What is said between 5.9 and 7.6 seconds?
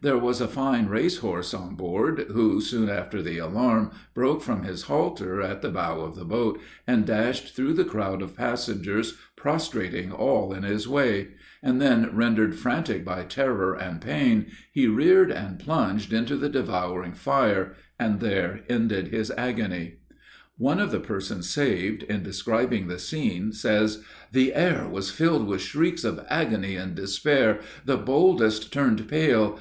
of the boat, and dashed